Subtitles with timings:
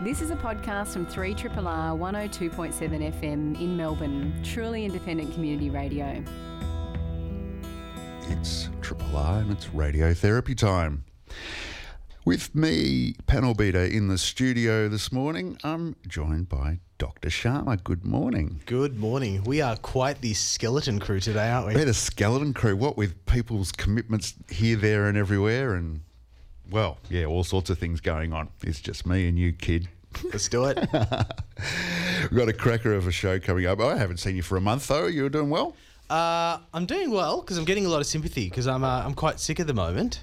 [0.00, 6.22] This is a podcast from 3 R 102.7 FM in Melbourne, truly independent community radio.
[8.28, 11.04] It's Triple R and it's radiotherapy time.
[12.24, 17.28] With me, panel beater in the studio this morning, I'm joined by Dr.
[17.28, 17.82] Sharma.
[17.82, 18.60] Good morning.
[18.66, 19.42] Good morning.
[19.42, 21.74] We are quite the skeleton crew today, aren't we?
[21.74, 26.02] We had a skeleton crew, what with people's commitments here, there, and everywhere, and
[26.70, 28.48] well, yeah, all sorts of things going on.
[28.62, 29.88] It's just me and you, kid.
[30.24, 30.76] Let's do it.
[32.30, 33.80] We've got a cracker of a show coming up.
[33.80, 35.06] I haven't seen you for a month, though.
[35.06, 35.74] You're doing well?
[36.10, 39.14] Uh, I'm doing well because I'm getting a lot of sympathy because I'm uh, I'm
[39.14, 40.22] quite sick at the moment.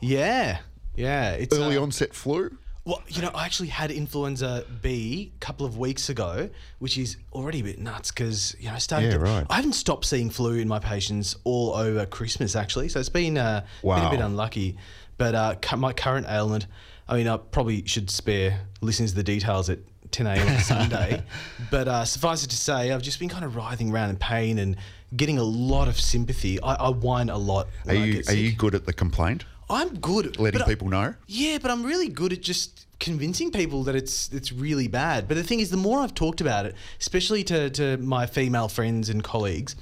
[0.00, 0.58] Yeah,
[0.94, 1.32] yeah.
[1.32, 2.56] It's Early uh, onset flu?
[2.86, 7.16] Well, you know, I actually had influenza B a couple of weeks ago, which is
[7.32, 9.08] already a bit nuts because you know I started.
[9.08, 9.46] Yeah, to- right.
[9.50, 13.36] I haven't stopped seeing flu in my patients all over Christmas actually, so it's been
[13.36, 14.76] uh, been a bit unlucky.
[15.18, 16.66] But uh, my current ailment,
[17.08, 19.78] I mean, I probably should spare listeners the details at
[20.10, 20.48] 10 a.m.
[20.48, 21.22] on Sunday.
[21.70, 24.58] But uh, suffice it to say, I've just been kind of writhing around in pain
[24.58, 24.76] and
[25.16, 26.60] getting a lot of sympathy.
[26.62, 27.66] I, I whine a lot.
[27.88, 29.44] Are you, are you good at the complaint?
[29.68, 30.26] I'm good.
[30.26, 31.14] at- Letting but I- people know?
[31.26, 35.26] yeah, but I'm really good at just convincing people that it's it's really bad.
[35.28, 38.68] But the thing is, the more I've talked about it, especially to, to my female
[38.68, 39.74] friends and colleagues,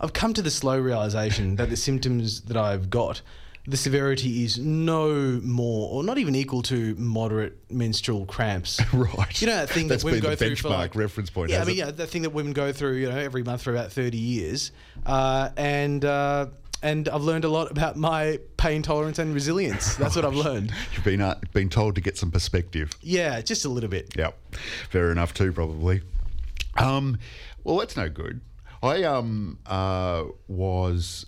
[0.00, 3.20] I've come to the slow realization that the symptoms that I've got,
[3.68, 8.80] the severity is no more or not even equal to moderate menstrual cramps.
[8.92, 9.40] Right.
[9.40, 11.30] You know that thing That's that women been go the through for benchmark like, reference
[11.30, 11.78] point, Yeah, I mean, it?
[11.78, 14.72] yeah, the thing that women go through, you know, every month for about thirty years,
[15.04, 16.46] uh, and uh,
[16.82, 19.96] and I've learned a lot about my pain tolerance and resilience.
[19.96, 20.72] That's what I've learned.
[20.94, 22.90] You've been, uh, been told to get some perspective.
[23.00, 24.14] Yeah, just a little bit.
[24.16, 24.38] Yep,
[24.90, 26.02] fair enough too, probably.
[26.78, 27.18] Um,
[27.64, 28.40] well, that's no good.
[28.82, 31.26] I um uh was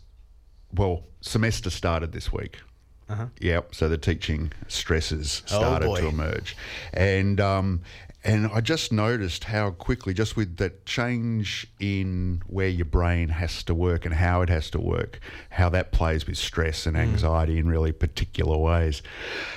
[0.72, 2.58] well semester started this week.
[3.08, 3.26] Uh-huh.
[3.40, 3.74] Yep.
[3.74, 6.00] So the teaching stresses Oh, started boy.
[6.00, 6.56] to emerge,
[6.92, 7.80] and um
[8.24, 13.62] and I just noticed how quickly, just with that change in where your brain has
[13.62, 15.20] to work and how it has to work,
[15.50, 16.90] how that plays with stress Hmm.
[16.90, 19.02] and anxiety in really particular ways.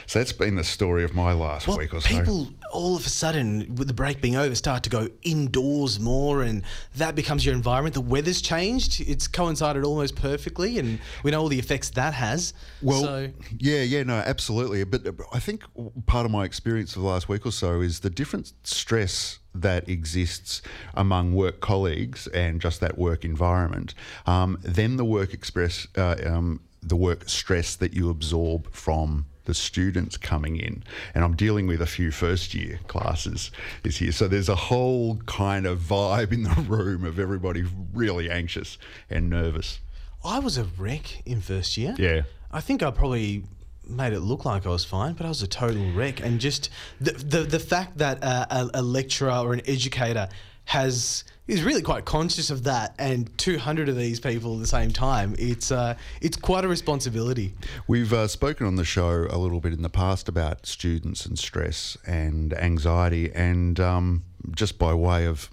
[0.06, 2.08] So that's been the story of my last Well, week or so.
[2.20, 6.42] people all of a sudden, with the break being over, start to go indoors more,
[6.42, 6.64] and
[6.96, 7.94] that becomes your environment.
[7.94, 12.54] The weather's changed; it's coincided almost perfectly, and we know all the effects that has.
[12.82, 14.84] Well, so, yeah, yeah, no, absolutely.
[14.84, 15.64] But uh, I think
[16.06, 19.88] part of my experience of the last week or so is the different stress that
[19.90, 20.62] exists
[20.94, 23.94] among work colleagues and just that work environment.
[24.26, 29.54] Um, then the work express, uh, um, the work stress that you absorb from the
[29.54, 30.84] students coming in.
[31.14, 33.52] And I'm dealing with a few first year classes
[33.84, 34.12] this year.
[34.12, 37.64] So there's a whole kind of vibe in the room of everybody
[37.94, 38.78] really anxious
[39.10, 39.80] and nervous.
[40.24, 41.96] I was a wreck in first year.
[41.98, 42.22] Yeah.
[42.52, 43.44] I think I probably
[43.88, 46.22] made it look like I was fine, but I was a total wreck.
[46.22, 46.70] And just
[47.00, 50.30] the the, the fact that a, a lecturer or an educator
[50.66, 54.90] has is really quite conscious of that, and 200 of these people at the same
[54.90, 57.54] time, it's uh, it's quite a responsibility.
[57.88, 61.38] We've uh, spoken on the show a little bit in the past about students and
[61.38, 64.24] stress and anxiety, and um,
[64.56, 65.50] just by way of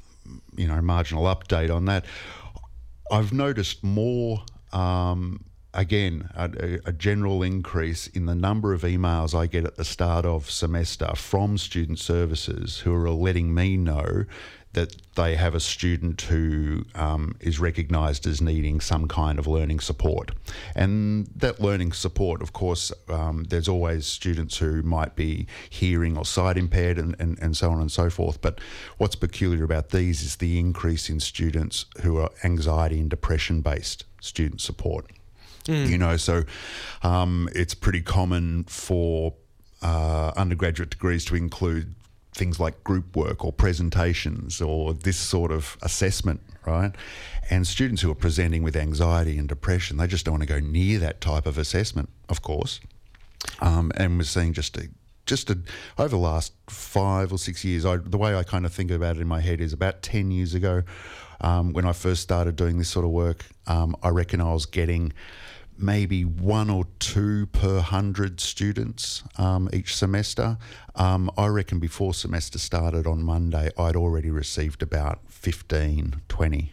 [0.56, 2.04] you know marginal update on that,
[3.10, 4.44] I've noticed more.
[4.72, 5.44] Um,
[5.75, 10.25] Again, a, a general increase in the number of emails I get at the start
[10.25, 14.25] of semester from student services who are letting me know
[14.75, 19.81] that they have a student who um, is recognised as needing some kind of learning
[19.81, 20.33] support.
[20.75, 26.25] And that learning support, of course, um, there's always students who might be hearing or
[26.25, 28.41] sight impaired and, and, and so on and so forth.
[28.41, 28.61] But
[28.99, 34.05] what's peculiar about these is the increase in students who are anxiety and depression based
[34.21, 35.07] student support.
[35.84, 36.45] You know, so
[37.03, 39.34] um, it's pretty common for
[39.83, 41.95] uh, undergraduate degrees to include
[42.33, 46.93] things like group work or presentations or this sort of assessment, right?
[47.50, 50.61] And students who are presenting with anxiety and depression, they just don't want to go
[50.61, 52.81] near that type of assessment, of course.
[53.61, 54.89] Um, and we're seeing just a
[55.28, 55.59] just a,
[55.99, 59.16] over the last five or six years, I, the way I kind of think about
[59.16, 60.83] it in my head is about 10 years ago,
[61.42, 64.66] um, when I first started doing this sort of work, um, I reckon I was
[64.66, 65.13] getting
[65.78, 70.59] maybe one or two per hundred students um, each semester.
[70.95, 76.72] Um, I reckon before semester started on Monday, I'd already received about 15, 20.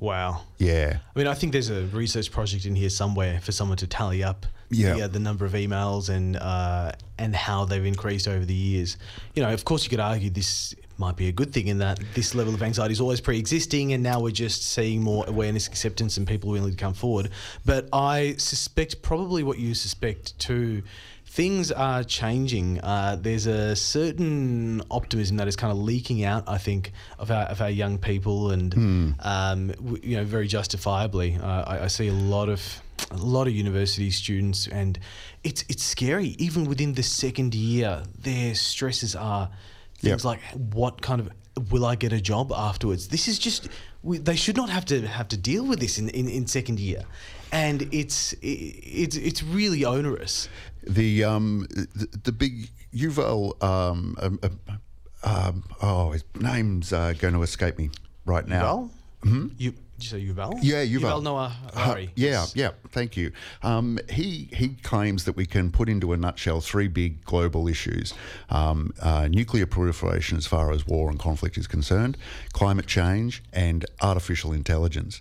[0.00, 0.42] Wow.
[0.58, 0.98] Yeah.
[1.14, 4.22] I mean, I think there's a research project in here somewhere for someone to tally
[4.22, 4.94] up Yeah.
[4.94, 8.96] the, uh, the number of emails and uh, and how they've increased over the years.
[9.34, 12.00] You know, of course, you could argue this might be a good thing in that
[12.14, 16.16] this level of anxiety is always pre-existing, and now we're just seeing more awareness, acceptance,
[16.16, 17.30] and people willing to come forward.
[17.64, 20.82] But I suspect probably what you suspect too.
[21.30, 22.80] things are changing.
[22.80, 27.44] Uh, there's a certain optimism that is kind of leaking out, I think, of our,
[27.44, 29.10] of our young people, and Hmm.
[29.20, 31.36] um, w- you know, very justifiably.
[31.36, 32.62] Uh, I, I see a lot of
[33.10, 34.98] a lot of university students, and
[35.44, 36.28] it's it's scary.
[36.38, 39.50] Even within the second year, their stresses are
[39.98, 40.24] things Yep.
[40.24, 40.40] like
[40.74, 41.30] what kind of
[41.72, 43.08] will I get a job afterwards?
[43.08, 43.68] This is just
[44.02, 46.78] we, they should not have to have to deal with this in, in, in second
[46.78, 47.02] year,
[47.52, 48.36] and it's i
[49.02, 50.48] it's it's really onerous.
[50.86, 54.38] The um the, the big Yuval um, um,
[55.24, 57.90] um, oh his name's uh, going to escape me
[58.24, 58.90] right now.
[59.24, 60.58] Yuval, you did you say Yuval?
[60.62, 61.00] Yeah, Yuval.
[61.00, 62.10] Yuval Noah Uh, Harari.
[62.14, 62.70] yeah, yeah.
[62.90, 63.32] Thank you.
[63.62, 68.14] Um, he he claims that we can put into a nutshell three big global issues:
[68.50, 72.16] um, uh, nuclear proliferation, as far as war and conflict is concerned,
[72.52, 75.20] climate change, and artificial intelligence.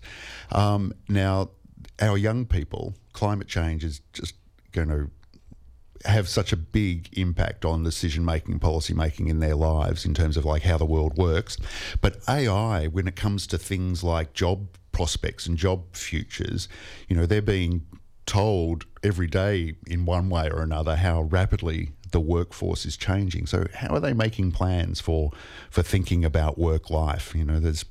[0.51, 1.49] Um, now,
[1.99, 4.35] our young people, climate change is just
[4.73, 5.09] going to
[6.05, 10.37] have such a big impact on decision making policy making in their lives in terms
[10.37, 11.57] of like how the world works.
[12.01, 16.67] But AI, when it comes to things like job prospects and job futures,
[17.07, 17.85] you know, they're being
[18.25, 23.45] told every day in one way or another how rapidly the workforce is changing.
[23.45, 25.31] So how are they making plans for
[25.69, 27.33] for thinking about work life?
[27.35, 27.85] You know, there's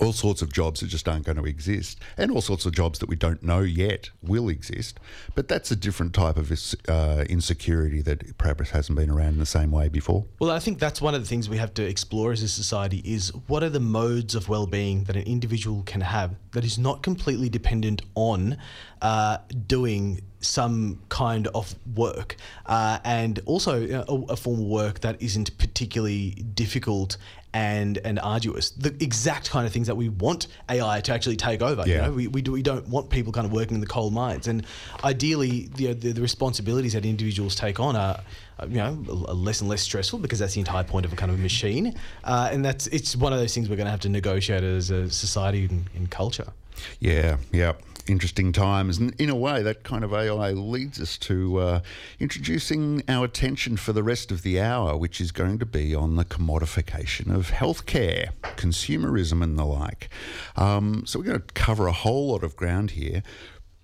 [0.00, 2.98] all sorts of jobs that just aren't going to exist, and all sorts of jobs
[2.98, 4.98] that we don't know yet will exist.
[5.34, 6.52] But that's a different type of
[6.88, 10.24] uh, insecurity that perhaps hasn't been around in the same way before.
[10.38, 13.02] Well, I think that's one of the things we have to explore as a society
[13.04, 17.02] is what are the modes of well-being that an individual can have that is not
[17.02, 18.56] completely dependent on
[19.02, 25.00] uh, doing some kind of work uh, and also uh, a, a form of work
[25.00, 27.16] that isn't particularly difficult
[27.56, 28.70] and and arduous.
[28.70, 31.82] The exact kind of things that we want AI to actually take over.
[31.86, 32.02] You Yeah.
[32.06, 34.46] know, we, we, do, we don't want people kind of working in the coal mines.
[34.46, 34.66] And
[35.02, 38.20] ideally, the, the, the responsibilities that individuals take on are,
[38.60, 41.12] uh, you know, a- a less and less stressful because that's the entire point of
[41.12, 41.94] a kind of machine.
[42.24, 44.90] Uh, and that's it's one of those things we're going to have to negotiate as
[44.90, 46.52] a society and, and culture.
[47.00, 47.72] Yeah, yeah.
[48.08, 48.98] Interesting times.
[48.98, 51.80] And in a way, that kind of AI leads us to uh,
[52.20, 56.14] introducing our attention for the rest of the hour, which is going to be on
[56.14, 60.08] the commodification of healthcare, consumerism, and the like.
[60.56, 63.24] Um, so, we're going to cover a whole lot of ground here.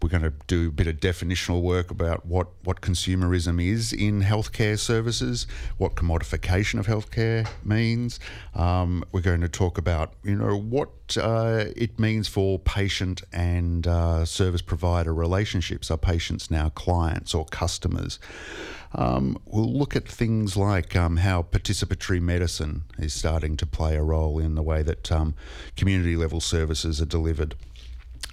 [0.03, 4.23] We're going to do a bit of definitional work about what, what consumerism is in
[4.23, 5.47] healthcare services,
[5.79, 8.19] what commodification of healthcare means.
[8.55, 13.87] Um, we're going to talk about, you know, what uh, it means for patient and
[13.87, 15.91] uh, service provider relationships.
[15.91, 18.19] Are patients now clients or customers?
[18.95, 24.03] Um, we'll look at things like um, how participatory medicine is starting to play a
[24.03, 25.35] role in the way that um,
[25.77, 27.55] community level services are delivered.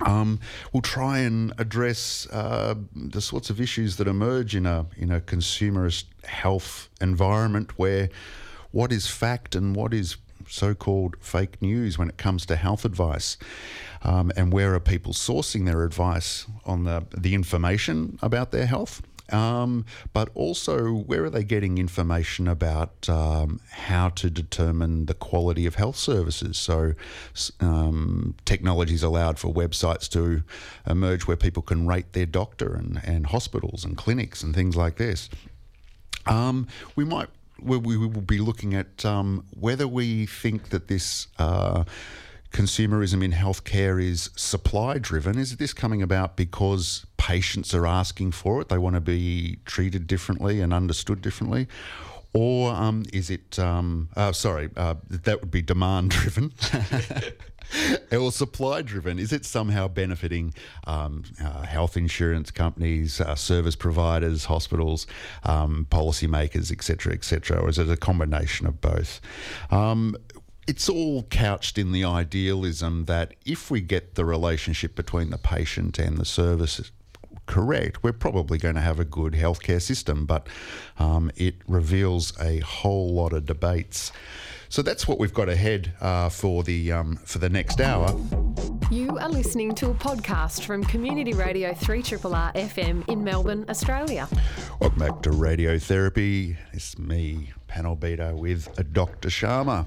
[0.01, 0.39] Um,
[0.71, 5.19] we'll try and address uh, the sorts of issues that emerge in a in a
[5.19, 8.09] consumerist health environment where
[8.71, 10.17] what is fact and what is
[10.47, 13.37] so-called fake news when it comes to health advice,
[14.03, 19.01] um, and where are people sourcing their advice on the the information about their health.
[19.31, 25.65] Um, but also, where are they getting information about um, how to determine the quality
[25.65, 26.57] of health services?
[26.57, 26.93] So,
[27.59, 30.43] um, technology's allowed for websites to
[30.87, 34.97] emerge where people can rate their doctor and, and hospitals and clinics and things like
[34.97, 35.29] this.
[36.25, 37.29] Um, we might
[37.61, 41.83] we, we will be looking at um, whether we think that this uh,
[42.51, 45.37] consumerism in healthcare is supply driven.
[45.37, 48.69] Is this coming about because patients are asking for it?
[48.69, 51.67] They want to be treated differently and understood differently.
[52.33, 56.53] Or um, is it, um, uh, sorry, uh, that would be demand driven.
[58.11, 59.19] or supply driven?
[59.19, 60.53] Is it somehow benefiting
[60.85, 65.07] um, uh, health insurance companies, uh, service providers, hospitals,
[65.43, 69.21] um, policymakers, etc., etc., or is it a combination of both?
[70.69, 75.97] It's all couched in the idealism that if we get the relationship between the patient
[75.97, 76.91] and the service
[77.47, 80.45] correct, we're probably going to have a good healthcare system, but
[80.99, 84.11] um, it reveals a whole lot of debates.
[84.69, 88.15] So that's what we've got ahead uh, for the um, for the next hour.
[88.91, 94.29] You are listening to a podcast from Community Radio 3RRR FM in Melbourne, Australia.
[94.79, 96.57] Welcome back to Radiotherapy.
[96.73, 99.29] It's me, panel beater, with Dr.
[99.29, 99.85] Sharma.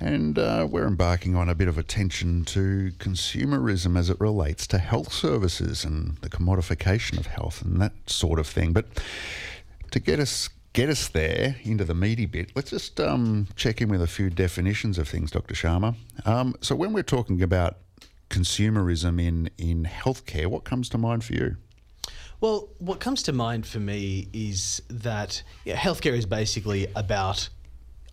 [0.00, 4.78] And uh, we're embarking on a bit of attention to consumerism as it relates to
[4.78, 8.72] health services and the commodification of health and that sort of thing.
[8.72, 8.86] But
[9.92, 13.90] to get us get us there into the meaty bit, let's just um, check in
[13.90, 15.54] with a few definitions of things, Dr.
[15.54, 15.94] Sharma.
[16.24, 17.76] Um, so when we're talking about
[18.30, 21.56] consumerism in, in healthcare, what comes to mind for you?
[22.42, 27.48] Well, what comes to mind for me is that yeah, healthcare is basically about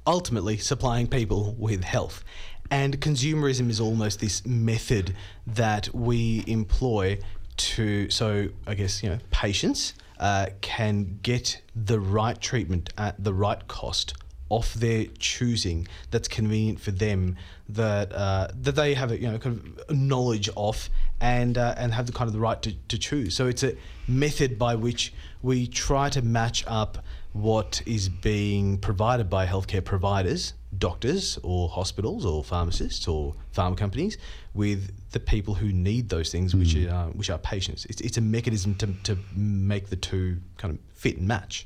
[0.06, 2.24] ultimately supplying people with health.
[2.70, 5.16] And consumerism is almost this method
[5.48, 7.18] that we employ
[7.58, 13.34] to, so I guess, you know, patients uh, can get the right treatment at the
[13.34, 14.14] right cost
[14.50, 17.38] off their choosing that's convenient for them
[17.68, 20.90] that uh, that they have a you know kind of knowledge of
[21.22, 23.36] and uh, and have the kind of the right to, to choose.
[23.36, 23.76] So it's a
[24.08, 26.98] method by which we try to match up
[27.34, 34.18] what is being provided by healthcare providers doctors or hospitals or pharmacists or pharma companies
[34.54, 37.86] with the people who need those things which are which are patients.
[37.86, 41.66] It's, it's a mechanism to, to make the two kind of fit and match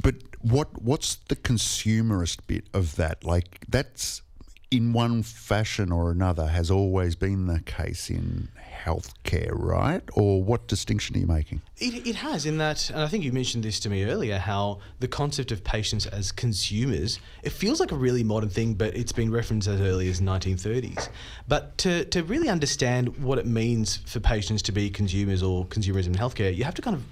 [0.00, 3.24] But what what's the consumerist bit of that?
[3.24, 4.22] Like that's
[4.70, 8.48] in one fashion or another has always been the case in
[8.84, 10.02] healthcare, right?
[10.14, 11.60] Or what distinction are you making?
[11.78, 14.80] It, it has in that, and I think you mentioned this to me earlier, how
[14.98, 19.12] the concept of patients as consumers, it feels like a really modern thing, but it's
[19.12, 21.10] been referenced as early as 1930s.
[21.46, 26.06] But to, to really understand what it means for patients to be consumers or consumerism
[26.08, 27.04] in healthcare, you have to kind of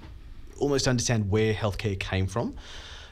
[0.61, 2.55] almost understand where healthcare came from.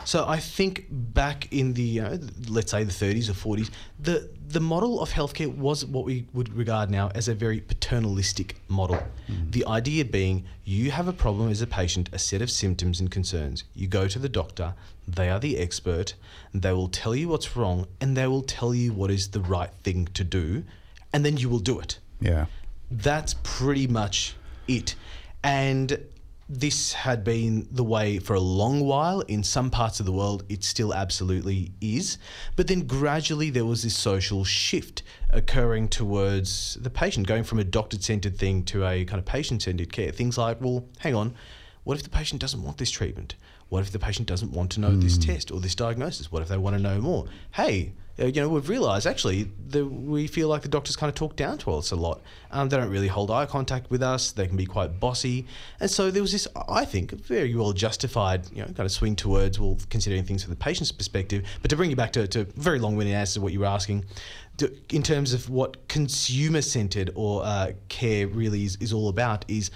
[0.05, 4.29] So I think back in the, you know, let's say the 30s or 40s, the
[4.47, 8.97] the model of healthcare was what we would regard now as a very paternalistic model.
[9.27, 9.51] Mm.
[9.51, 13.11] The idea being you have a problem as a patient, a set of symptoms and
[13.11, 13.63] concerns.
[13.75, 14.73] You go to the doctor,
[15.07, 16.15] they are the expert,
[16.53, 19.71] they will tell you what's wrong and they will tell you what is the right
[19.83, 20.63] thing to do,
[21.13, 22.45] and then you will do it Yeah.
[22.89, 24.35] that's pretty much
[24.67, 24.95] it.
[25.43, 25.99] And
[26.49, 29.21] this had been the way for a long while.
[29.21, 32.17] In some parts of the world, it still absolutely is.
[32.55, 37.63] But then gradually there was this social shift occurring towards the patient, going from a
[37.63, 40.11] doctor centered thing to a kind of patient centered care.
[40.11, 41.35] Things like, well, hang on,
[41.83, 43.35] what if the patient doesn't want this treatment?
[43.69, 45.21] What if the patient doesn't want to know this hmm.
[45.21, 46.31] test or this diagnosis?
[46.31, 47.25] What if they want to know more?
[47.51, 47.93] Hey,
[48.25, 51.57] you know, we've realised actually that we feel like the doctors kind of talk down
[51.59, 52.21] to us a lot.
[52.51, 54.31] Um, they don't really hold eye contact with us.
[54.31, 55.45] They can be quite bossy,
[55.79, 59.15] and so there was this, I think, very well justified, you know, kind of swing
[59.15, 61.45] towards well, considering things from the patient's perspective.
[61.61, 64.05] But to bring you back to, to very long-winded answer to what you were asking,
[64.89, 69.71] in terms of what consumer-centered or uh, care really is, is all about, is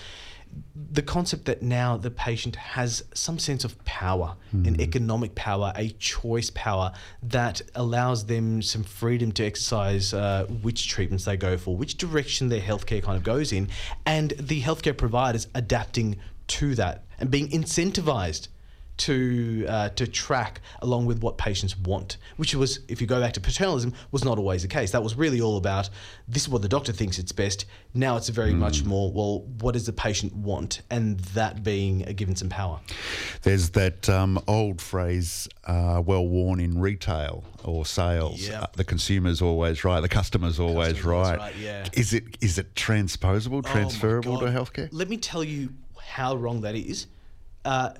[0.75, 5.89] the concept that now the patient has some sense of power, an economic power, a
[5.89, 6.91] choice power
[7.23, 12.49] that allows them some freedom to exercise uh, which treatments they go for, which direction
[12.49, 13.69] their healthcare kind of goes in,
[14.05, 18.49] and the healthcare providers adapting to that and being incentivized
[18.97, 23.33] to uh, to track along with what patients want, which was, if you go back
[23.33, 24.91] to paternalism, was not always the case.
[24.91, 25.89] That was really all about
[26.27, 27.65] this is what the doctor thinks it's best.
[27.93, 32.13] Now it's very much more well, what does the patient want, and that being uh,
[32.15, 32.79] given some power.
[33.41, 38.47] There's that um, old phrase, uh, well worn in retail or sales.
[38.47, 38.61] Yep.
[38.61, 40.01] Uh, the consumer's always right.
[40.01, 41.39] The customer's always Customer's right.
[41.39, 41.87] right, yeah.
[41.93, 44.89] Is it is it transposable, Oh transferable to healthcare?
[44.91, 45.69] Let me tell you
[45.99, 47.07] how wrong that is.
[47.65, 47.91] Uh,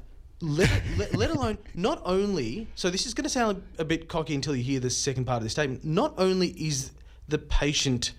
[0.44, 4.54] let, let, alone, not only, so this is going to sound a bit cocky until
[4.56, 5.86] you hear the second part of the statement.
[5.86, 6.92] Not only is
[7.30, 8.12] the patient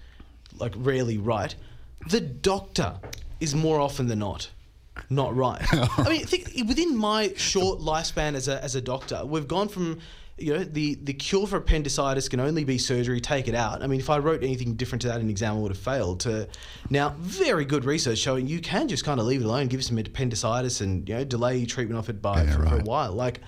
[0.58, 1.54] like rarely right,
[2.08, 2.94] the doctor
[3.40, 4.48] is more often than not
[5.10, 5.60] not right.
[5.98, 9.98] I mean, think within my short lifespan as a, as a doctor, we've gone from
[10.36, 13.82] you know the the cure for appendicitis can only be surgery, take it out.
[13.82, 15.78] I mean, if I wrote anything different to that in an exam, I would have
[15.78, 16.20] failed.
[16.20, 16.48] To
[16.90, 19.98] now, very good research showing you can just kind of leave it alone, give some
[19.98, 23.12] appendicitis, and you know delay treatment of it by Yeah, for, for a while.
[23.12, 23.40] Like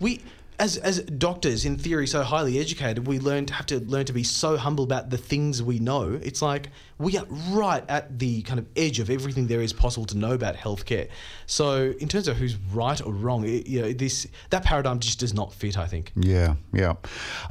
[0.00, 0.20] we.
[0.58, 4.12] As, as doctors, in theory, so highly educated, we learn to have to learn to
[4.12, 6.18] be so humble about the things we know.
[6.22, 10.06] It's like we are right at the kind of edge of everything there is possible
[10.06, 11.08] to know about healthcare.
[11.44, 15.20] So, in terms of who's right or wrong, it, you know, this that paradigm just
[15.20, 15.76] does not fit.
[15.76, 16.12] I think.
[16.16, 16.94] Yeah, yeah.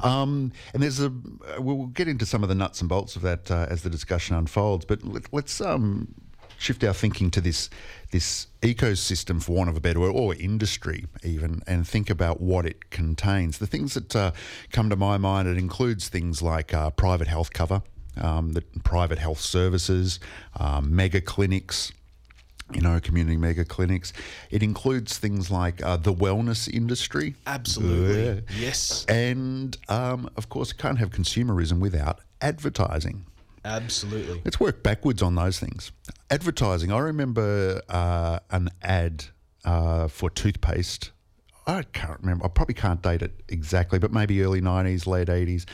[0.02, 1.12] Um, and there's a.
[1.58, 4.34] We'll get into some of the nuts and bolts of that uh, as the discussion
[4.34, 4.84] unfolds.
[4.84, 6.12] But let, let's um,
[6.58, 7.70] shift our thinking to this
[8.12, 12.64] this ecosystem, for want of a better word, or industry even, and think about what
[12.64, 13.58] it contains.
[13.58, 14.30] The things that uh,
[14.72, 17.82] come to my mind, it includes things like uh, private health cover,
[18.20, 20.20] um, the private health services,
[20.58, 21.92] um, mega clinics
[22.72, 24.12] you know, community mega clinics.
[24.50, 27.36] It includes things like uh, the wellness industry.
[27.46, 28.24] Absolutely.
[28.24, 28.40] Yeah.
[28.58, 29.04] Yes.
[29.08, 33.26] And um, of course, you can't have consumerism without advertising.
[33.66, 34.40] Absolutely.
[34.44, 35.90] Let's work backwards on those things.
[36.30, 36.92] Advertising.
[36.92, 39.24] I remember uh, an ad
[39.64, 41.10] uh, for toothpaste.
[41.66, 42.44] I can't remember.
[42.44, 45.64] I probably can't date it exactly, but maybe early 90s, late 80s.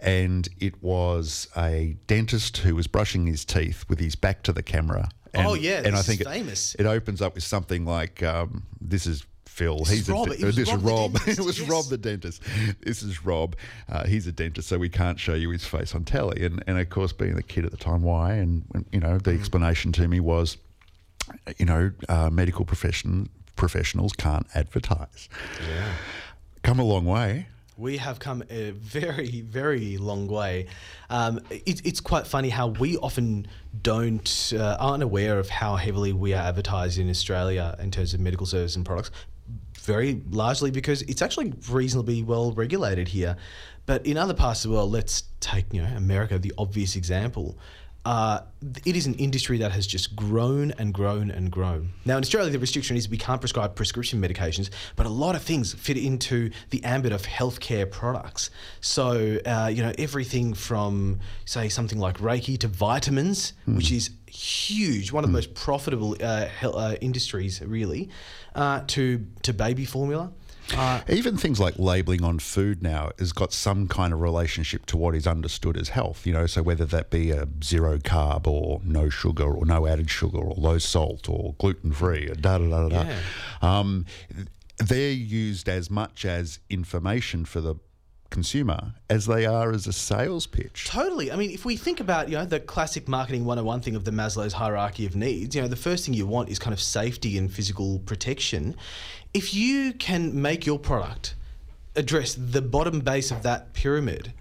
[0.00, 4.62] And it was a dentist who was brushing his teeth with his back to the
[4.62, 6.76] camera And, Oh, yeah, and I think it- famous.
[6.78, 9.78] It, opens up with something like, um, "This is Phil.
[9.80, 10.28] This he's is a Rob.
[10.28, 11.12] de- It was this Rob is the Rob.
[11.26, 11.68] dentist, it was yes.
[11.68, 12.42] Rob the dentist.
[12.80, 13.56] This is Rob.
[13.88, 16.78] Uh, he's a dentist, so we can't show you his face on telly." And and
[16.78, 18.34] of course, being the kid at the time, why?
[18.34, 19.38] And and, you know, the Mm.
[19.38, 20.56] explanation to me was,
[21.58, 25.28] you know, uh, medical profession professionals can't advertise.
[25.68, 25.92] Yeah.
[26.62, 27.46] Come a long way.
[27.78, 30.66] We have come a very, very long way.
[31.10, 33.46] Um, it, it's quite funny how we often
[33.82, 38.20] don't uh, aren't aware of how heavily we are advertised in Australia in terms of
[38.20, 39.10] medical services and products.
[39.84, 43.36] Very largely because it's actually reasonably well regulated here,
[43.86, 47.58] but in other parts of the world, let's take you know America, the obvious example.
[48.04, 48.40] Uh,
[48.84, 51.90] it is an industry that has just grown and grown and grown.
[52.04, 55.42] Now, in Australia, the restriction is we can't prescribe prescription medications, but a lot of
[55.42, 58.50] things fit into the ambit of healthcare products.
[58.80, 65.12] So, uh, you know, everything from, say, something like Reiki to vitamins, which is huge,
[65.12, 68.08] one of the most profitable uh, uh, industries, really,
[68.54, 70.32] uh, to, to baby formula.
[70.74, 74.96] Uh, Even things like labeling on food now has got some kind of relationship to
[74.96, 76.26] what is understood as health.
[76.26, 80.08] You know, so whether that be a zero carb or no sugar or no added
[80.08, 83.02] sugar or low salt or gluten free or da da da da.
[83.02, 83.18] Yeah.
[83.60, 84.06] Um,
[84.78, 87.74] they're used as much as information for the
[88.32, 90.86] consumer as they are as a sales pitch.
[90.88, 91.30] Totally.
[91.30, 94.10] I mean, if we think about, you know, the classic marketing 101 thing of the
[94.10, 97.38] Maslow's hierarchy of needs, you know, the first thing you want is kind of safety
[97.38, 98.74] and physical protection.
[99.34, 101.34] If you can make your product
[101.94, 104.32] address the bottom base of that pyramid,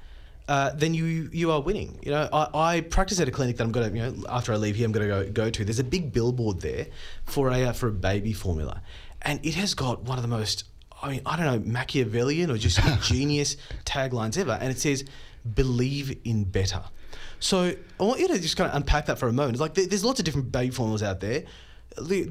[0.47, 1.99] uh, then you you are winning.
[2.01, 4.55] You know, I, I practice at a clinic that I'm gonna, you know, after I
[4.57, 5.63] leave here, I'm gonna go go to.
[5.63, 6.87] There's a big billboard there
[7.25, 8.81] for a uh, for a baby formula,
[9.21, 10.65] and it has got one of the most,
[11.01, 15.03] I mean, I don't know, Machiavellian or just ingenious taglines ever, and it says,
[15.55, 16.81] "Believe in better."
[17.39, 19.53] So I want you to just kind of unpack that for a moment.
[19.55, 21.43] It's like there's lots of different baby formulas out there.
[21.99, 22.29] They-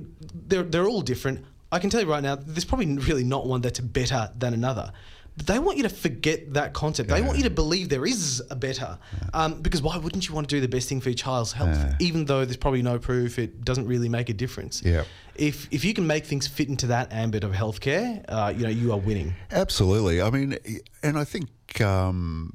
[0.49, 1.45] They're they're all different.
[1.73, 4.93] I can tell you right now, there's probably really not one that's better than another.
[5.37, 7.09] But they want you to forget that concept.
[7.09, 8.99] They want you to believe there is a better.
[9.33, 11.69] Um, because why wouldn't you want to do the best thing for your child's health,
[11.77, 11.95] Yeah.
[12.01, 14.83] even though there's probably no proof it doesn't really make a difference?
[14.85, 15.05] Yeah.
[15.41, 18.69] If if you can make things fit into that ambit of healthcare, uh, you know
[18.69, 19.35] you are winning.
[19.51, 20.21] Absolutely.
[20.21, 20.59] I mean,
[21.03, 22.53] and I think um,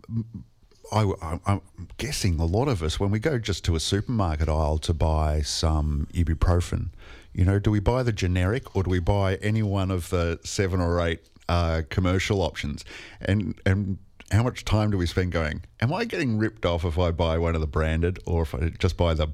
[0.92, 1.62] I, am
[1.98, 5.42] guessing a lot of us, when we go just to a supermarket aisle to buy
[5.42, 6.90] some ibuprofen,
[7.34, 10.40] you know, do we buy the generic or do we buy any one of the
[10.44, 12.86] seven or eight uh, commercial options?
[13.20, 13.98] And and
[14.32, 15.64] how much time do we spend going?
[15.82, 18.70] Am I getting ripped off if I buy one of the branded, or if I
[18.70, 19.28] just buy the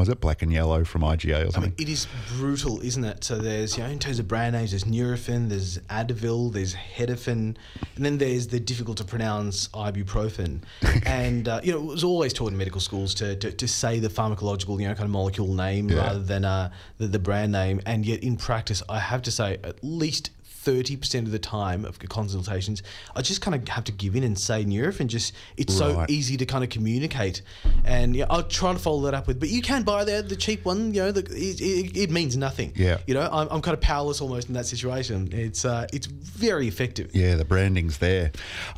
[0.00, 1.62] was it black and yellow from IGA or I something?
[1.62, 3.22] mean, it is brutal, isn't it?
[3.22, 7.56] So there's, you know, in terms of brand names, there's Nurofen, there's Advil, there's Hedafin,
[7.96, 10.60] and then there's the difficult to pronounce ibuprofen.
[11.06, 13.98] and, uh, you know, it was always taught in medical schools to, to, to say
[13.98, 15.98] the pharmacological, you know, kind of molecule name Yeah.
[15.98, 17.80] rather than uh, the, the brand name.
[17.86, 20.30] And yet in practice, I have to say, at least
[20.64, 22.82] 30% of the time of consultations,
[23.16, 25.06] I just kind of have to give in and say Nurofen.
[25.06, 27.42] Just it's so easy to kind of communicate,
[27.84, 29.40] and yeah, I'll try to follow that up with.
[29.40, 30.92] But you can buy the the cheap one.
[30.94, 32.72] You know, the, it, it, it means nothing.
[32.76, 32.98] Yeah.
[33.06, 35.28] You know, I'm, I'm kind of powerless almost in that situation.
[35.32, 37.14] It's uh, it's very effective.
[37.14, 38.32] Yeah, the branding's there,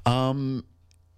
[0.07, 0.64] um,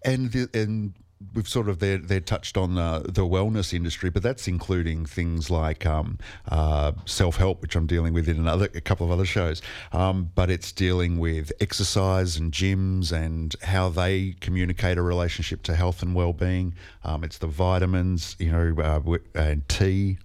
[0.05, 0.95] and the, and
[1.33, 5.87] we've sort of they they touched on the wellness industry, but that's including things like
[5.87, 9.63] um, uh, self help, which I'm dealing with in another a couple of other shows.
[9.93, 15.75] Um, but it's dealing with exercise and gyms and how they communicate a relationship to
[15.75, 16.75] health and well being.
[17.05, 20.19] Um, it's the vitamins, you know, uh, and tea.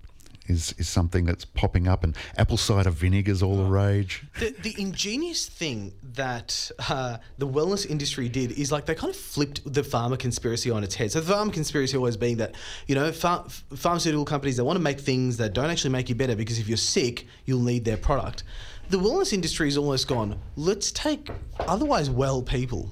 [0.49, 4.23] Is, is something that's popping up, and apple cider vinegar's all the rage.
[4.39, 9.19] The, the ingenious thing that uh, the wellness industry did is like they kind of
[9.19, 11.11] flipped the pharma conspiracy on its head.
[11.11, 12.55] So the pharma conspiracy always being that
[12.87, 16.15] you know ph- pharmaceutical companies they want to make things that don't actually make you
[16.15, 18.43] better because if you're sick you'll need their product.
[18.89, 20.39] The wellness industry has almost gone.
[20.55, 22.89] Let's take otherwise well people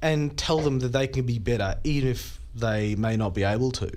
[0.00, 3.70] and tell them that they can be better even if they may not be able
[3.72, 3.90] to.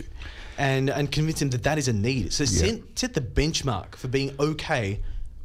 [0.58, 2.32] And, and convince him that that is a need.
[2.32, 5.02] So set, set the benchmark for being okay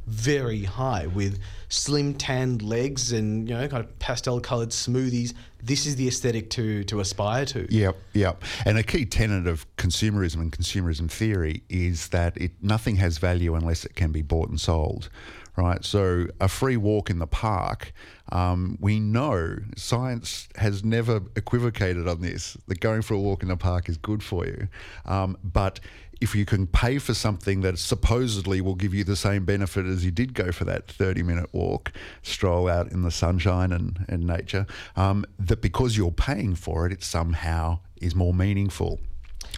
[0.07, 5.33] very high with slim tanned legs and you know kind of pastel coloured smoothies.
[5.63, 7.67] This is the aesthetic to to aspire to.
[7.73, 8.43] Yep, yep.
[8.65, 13.55] And a key tenet of consumerism and consumerism theory is that it nothing has value
[13.55, 15.09] unless it can be bought and sold.
[15.57, 17.91] Right, so a free walk in the park,
[18.31, 23.49] um, we know science has never equivocated on this that going for a walk in
[23.49, 24.67] the park is good for you.
[25.05, 25.79] Um, but
[26.21, 30.05] if you can pay for something that supposedly will give you the same benefit as
[30.05, 31.91] you did go for that 30 minute walk,
[32.21, 36.93] stroll out in the sunshine and, and nature, um, that because you're paying for it,
[36.93, 38.99] it somehow is more meaningful.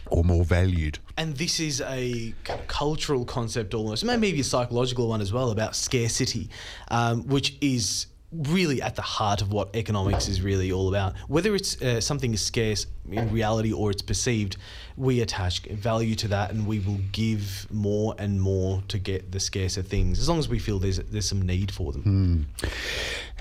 [0.07, 0.97] or more valued.
[1.17, 5.51] And this is a kind of cultural concept almost, maybe a psychological one as well
[5.51, 6.49] about scarcity,
[6.89, 11.15] um, which is really at the heart of what economics is really all about.
[11.27, 14.57] Whether it's uh, something is scarce in reality or it's perceived,
[14.97, 19.39] we attach value to that and we will give more and more to get the
[19.39, 22.47] scarcer things as long as we feel there's there's some need for them.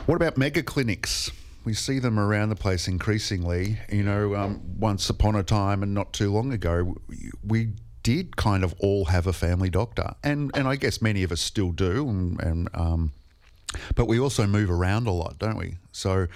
[0.07, 1.31] What about mega clinics?
[1.65, 3.79] We see them around the place increasingly.
[3.89, 6.97] You know, um, once upon a time and not too long ago,
[7.47, 7.71] we
[8.03, 11.41] did kind of all have a family doctor, and and I guess many of us
[11.41, 13.13] still do, and, and um,
[13.95, 15.77] but we also move around a lot, don't we?
[15.93, 16.27] So.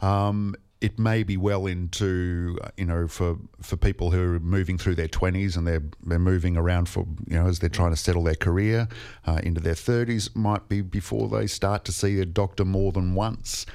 [0.00, 4.94] Um, it may be well into you know for for people who are moving through
[4.94, 8.22] their 20s and they're they're moving around for you know as they're trying to settle
[8.24, 8.88] their career
[9.26, 13.14] uh, into their 30s might be before they start to see a doctor more than
[13.14, 13.66] once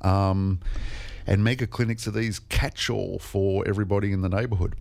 [0.00, 0.58] um,
[1.26, 4.74] and mega clinics are these catch-all for everybody in the neighbourhood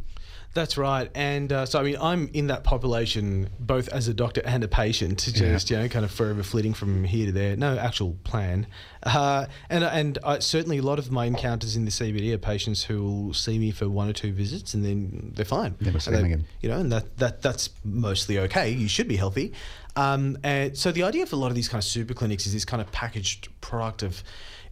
[0.53, 4.41] That's right, and uh, so I mean, I'm in that population both as a doctor
[4.45, 7.55] and a patient, just you know, kind of forever flitting from here to there.
[7.55, 8.67] No actual plan,
[9.01, 12.83] uh, and and I, certainly a lot of my encounters in the CBD are patients
[12.83, 15.75] who will see me for one or two visits and then they're fine.
[15.79, 16.45] Never see them again.
[16.61, 18.69] You know, and that, that that's mostly okay.
[18.69, 19.53] You should be healthy.
[19.95, 22.53] Um, and so the idea of a lot of these kind of super clinics is
[22.53, 24.23] this kind of packaged product of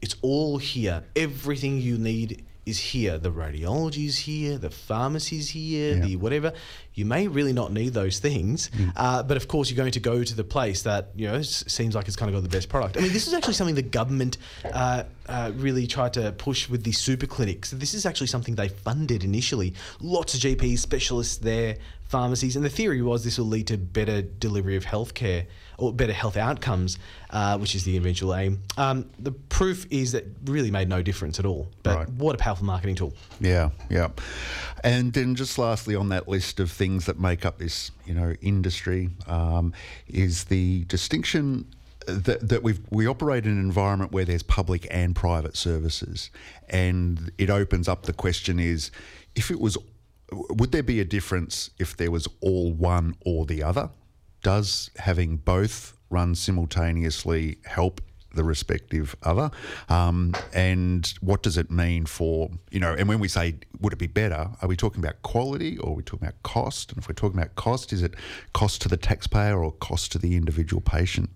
[0.01, 1.03] it's all here.
[1.15, 3.17] Everything you need is here.
[3.17, 4.57] The radiology is here.
[4.57, 5.95] The pharmacy is here.
[5.95, 6.05] Yeah.
[6.05, 6.53] The whatever.
[6.93, 8.91] You may really not need those things, Mm.
[8.95, 11.63] uh, but of course you're going to go to the place that you know s-
[11.67, 12.97] seems like it's kind of got the best product.
[12.97, 16.83] I mean, this is actually something the government uh, uh, really tried to push with
[16.83, 17.71] the super clinics.
[17.71, 19.73] This is actually something they funded initially.
[20.01, 21.77] Lots of GPs, specialists there,
[22.09, 25.45] pharmacies, and the theory was this will lead to better delivery of healthcare
[25.81, 26.99] or better health outcomes,
[27.31, 28.61] uh, which is the eventual aim.
[28.77, 31.67] Um, the proof is that really made no difference at all.
[31.83, 32.09] But Right.
[32.09, 33.13] what a powerful marketing tool.
[33.39, 34.09] Yeah, yeah.
[34.83, 38.35] And then just lastly on that list of things that make up this, you know,
[38.41, 39.73] industry um,
[40.07, 41.65] is the distinction
[42.07, 46.31] that, that we we operate in an environment where there's public and private services,
[46.69, 48.89] and it opens up the question: is
[49.35, 49.77] if it was,
[50.31, 53.89] would there be a difference if there was all one or the other?
[54.43, 58.01] Does having both run simultaneously help
[58.33, 59.51] the respective other?
[59.89, 63.99] Um, and what does it mean for, you know, and when we say would it
[63.99, 66.91] be better, are we talking about quality or are we talking about cost?
[66.91, 68.15] And if we're talking about cost, is it
[68.53, 71.29] cost to the taxpayer or cost to the individual patient?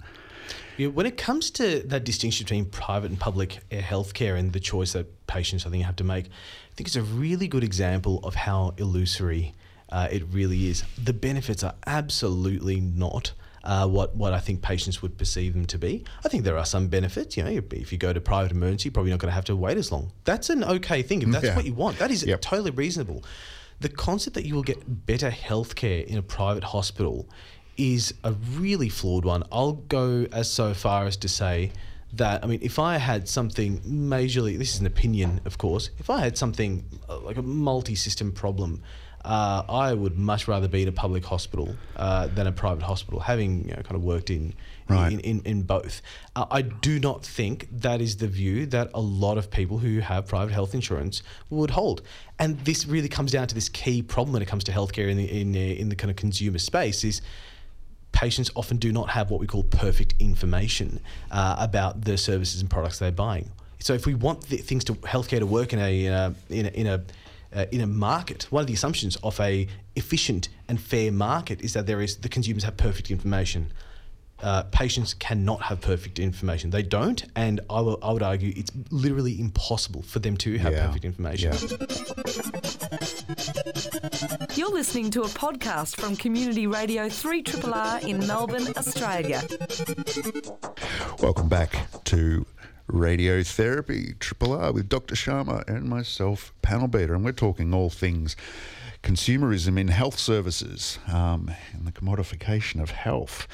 [0.77, 4.93] Yeah, when it comes to that distinction between private and public healthcare and the choice
[4.93, 8.35] that patients I think have to make, I think it's a really good example of
[8.35, 9.53] how illusory
[9.95, 10.84] uh, it really is.
[11.03, 13.25] The benefits are absolutely not.
[13.63, 16.03] Uh, what what I think patients would perceive them to be.
[16.23, 17.36] I think there are some benefits.
[17.36, 19.55] You know, if you go to private emergency, you're probably not going to have to
[19.55, 20.12] wait as long.
[20.23, 21.19] That's an okay thing.
[21.23, 21.55] If that's Yeah.
[21.55, 22.41] what you want, that is Yep.
[22.41, 23.19] totally reasonable.
[23.86, 27.27] The concept that you will get better healthcare in a private hospital
[27.75, 29.41] is a really flawed one.
[29.51, 31.71] I'll go as so far as to say
[32.13, 33.79] that I mean, if I had something
[34.13, 35.89] majorly, this is an opinion, of course.
[35.97, 36.71] If I had something
[37.10, 38.81] uh, like a multi-system problem,
[39.25, 43.19] uh, I would much rather be in a public hospital uh, than a private hospital.
[43.19, 44.53] Having you know, kind of worked in
[44.88, 45.13] Right.
[45.13, 46.03] in, in, in both,
[46.35, 49.97] uh, I do not think that is the view that a lot of people who
[49.99, 52.03] have private health insurance would hold.
[52.38, 55.17] And this really comes down to this key problem when it comes to healthcare in
[55.17, 57.23] the in the, in the kind of consumer space is
[58.11, 60.99] patients often do not have what we call perfect information
[61.31, 63.49] uh, about the services and products they're buying.
[63.79, 66.69] So if we want the, things to healthcare to work in a uh, in a,
[66.69, 67.03] in a
[67.55, 71.73] uh, in a market, one of the assumptions of a efficient and fair market is
[71.73, 73.71] that there is the consumers have perfect information.
[74.43, 76.69] Uh, patients cannot have perfect information.
[76.69, 80.73] They don't, and I will, I would argue it's literally impossible for them to have
[80.73, 80.87] Yeah.
[80.87, 81.53] perfect information.
[81.53, 81.67] Yeah.
[84.55, 89.41] You're listening to a podcast from Community Radio 3RR in Melbourne, Australia.
[91.21, 92.45] Welcome back to
[92.89, 95.15] Radiotherapy Triple R with Dr.
[95.15, 98.36] Sharma and myself, Panel Beater, and we're talking all things
[99.04, 103.48] consumerism in health services um, and the commodification of health.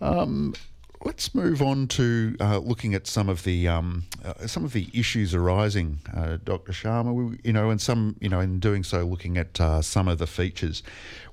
[0.00, 0.54] Um,
[1.02, 4.88] let's move on to uh, looking at some of the um, uh, some of the
[4.92, 6.72] issues arising, uh, Dr.
[6.72, 7.12] Sharma.
[7.12, 10.18] We, you know, and some, you know, in doing so, looking at uh, some of
[10.18, 10.82] the features.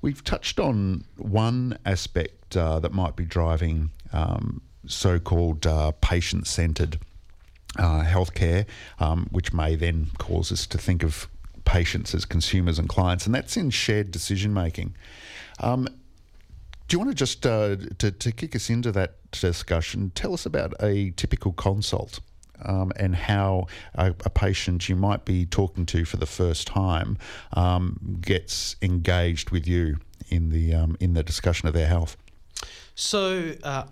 [0.01, 6.99] We've touched on one aspect uh, that might be driving um, so-called uh, patient-centered
[7.77, 8.65] uh, healthcare,
[8.99, 11.27] um, which may then cause us to think of
[11.65, 14.95] patients as consumers and clients, and that's in shared decision making.
[15.59, 15.87] Um,
[16.87, 20.11] do you want to just uh, to, to kick us into that discussion?
[20.15, 22.21] Tell us about a typical consult
[22.63, 27.17] um, and how a, a, patient you might be talking to for the first time
[27.53, 29.97] um, gets engaged with you
[30.29, 32.17] in the um, in the discussion of their health.
[32.95, 33.53] So.
[33.63, 33.83] Uh,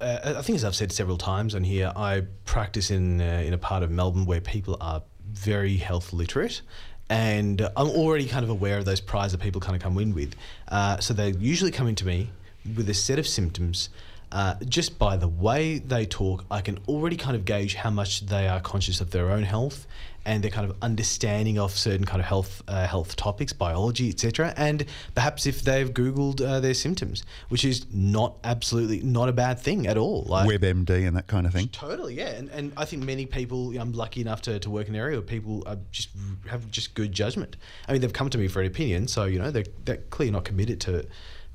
[0.00, 3.52] uh, I think, as I've said several times on here, I practice in uh, in
[3.52, 6.62] a part of Melbourne where people are very health literate,
[7.08, 10.14] and I'm already kind of aware of those priors that people kind of come in
[10.14, 10.34] with.
[10.68, 12.30] Uh, so they usually come into me
[12.76, 13.90] with a set of symptoms
[14.32, 18.26] uh, just by the way they talk, I can already kind of gauge how much
[18.26, 19.86] they are conscious of their own health
[20.24, 24.52] and their kind of understanding of certain kind of health uh, health topics, biology, etc.
[24.56, 29.58] And perhaps if they've Googled uh, their symptoms, which is not absolutely not a bad
[29.58, 30.24] thing at all.
[30.28, 31.68] Like WebMD and that kind of thing.
[31.68, 32.30] Totally, yeah.
[32.30, 35.16] And, and I think many people, I'm lucky enough to, to work in an area
[35.16, 36.10] where people are just
[36.48, 37.56] have just good judgment.
[37.88, 40.32] I mean, they've come to me for an opinion, so you know they're, they're clearly
[40.32, 41.06] not committed to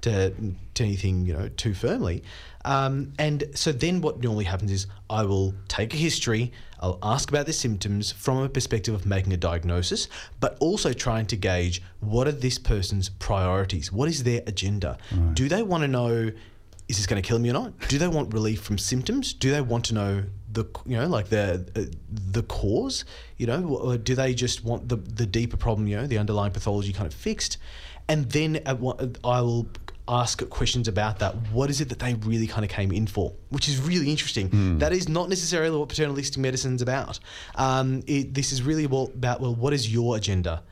[0.01, 0.34] to,
[0.75, 2.23] to anything you know too firmly.
[2.65, 7.30] Um, and so then what normally happens is I will take a history, I'll ask
[7.30, 11.84] about the symptoms from a perspective of making a diagnosis, but also trying to gauge
[11.99, 13.91] what are this person's priorities?
[13.91, 14.97] What is their agenda?
[15.15, 15.36] Right.
[15.36, 16.32] Do they want to know
[16.88, 17.78] is this going to kill me or not?
[17.88, 19.34] Do they want relief from symptoms?
[19.34, 21.82] Do they want to know the you know like the uh,
[22.32, 23.06] the cause?
[23.38, 25.88] You know, or do they just want the the deeper problem?
[25.88, 27.58] You know, the underlying pathology kind of fixed,
[28.08, 29.67] and then I will
[30.07, 31.35] ask questions about that.
[31.51, 33.33] What is it that they really kind of came in for?
[33.49, 34.49] Which is really interesting.
[34.49, 34.79] Mm.
[34.79, 37.19] That is not necessarily what paternalistic medicine is about.
[37.55, 40.63] Um, it, this is really about, well, what is your agenda?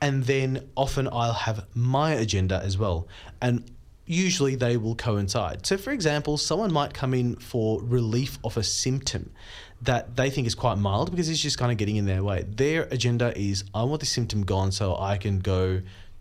[0.00, 3.06] And then often I'll have my agenda as well.
[3.40, 3.70] And
[4.06, 5.64] usually they will coincide.
[5.66, 9.30] So, for example, someone might come in for relief of a symptom
[9.82, 12.44] that they think is quite mild because it's just kind of getting in their way.
[12.46, 15.80] Their agenda is I want the symptom gone so I can go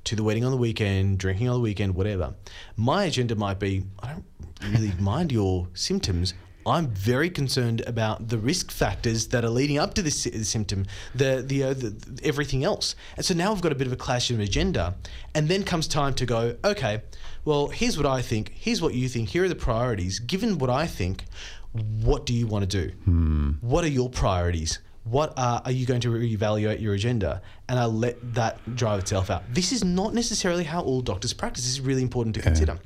[0.09, 2.33] to the wedding on the weekend, drinking on the weekend, whatever.
[2.75, 4.25] My agenda might be I don't
[4.73, 6.33] really mind your symptoms.
[6.65, 11.43] I'm very concerned about the risk factors that are leading up to this symptom, the
[11.45, 12.95] the, uh, the, everything else.
[13.17, 14.95] And so now we've got a bit of a clash of agenda,
[15.35, 16.57] and then comes time to go.
[16.63, 17.03] Okay,
[17.45, 18.51] well, here's what I think.
[18.55, 19.29] Here's what you think.
[19.29, 20.17] Here are the priorities.
[20.17, 21.25] Given what I think,
[21.71, 22.93] what do you want to do?
[23.05, 23.51] Hmm.
[23.61, 24.79] What are your priorities?
[25.03, 29.29] What are, are you going to reevaluate your agenda and I'll let that drive itself
[29.29, 29.43] out.
[29.53, 31.63] This is not necessarily how all doctors practice.
[31.63, 32.79] This is really important to consider.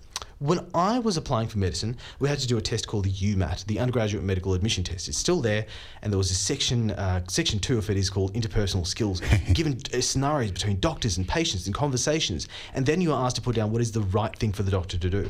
[0.44, 3.66] When I was applying for medicine, we had to do a test called the UMAT,
[3.66, 5.08] the Undergraduate Medical Admission Test.
[5.08, 5.66] It's still there,
[6.02, 9.22] and there was a section, uh, section two of it is called interpersonal skills,
[9.54, 13.42] given uh, scenarios between doctors and patients and conversations, and then you are asked to
[13.42, 15.30] put down what is the right thing for the doctor to do.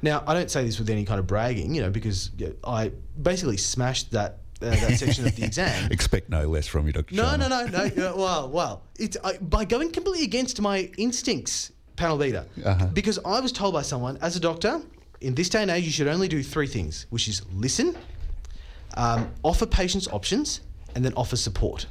[0.00, 2.30] Now, I don't say this with any kind of bragging, you know, because
[2.64, 5.90] I basically smashed that uh, that section of the exam.
[5.90, 7.14] Expect no less from you, Dr.
[7.14, 8.16] No, no, no, no, no.
[8.16, 12.86] Well, well, it's I, by going completely against my instincts, panel beater, uh-huh.
[12.92, 14.80] because I was told by someone as a doctor,
[15.20, 17.96] in this day and age, you should only do three things, which is listen,
[18.96, 20.60] um, offer patients options,
[20.94, 21.86] and then offer support.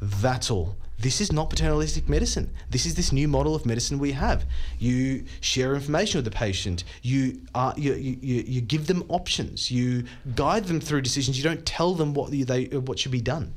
[0.00, 0.76] That's all.
[0.98, 2.52] This is not paternalistic medicine.
[2.70, 4.44] This is this new model of medicine we have.
[4.78, 6.82] You share information with the patient.
[7.02, 9.70] You, are, you, you, you give them options.
[9.70, 11.38] You guide them through decisions.
[11.38, 13.54] You don't tell them what they what should be done.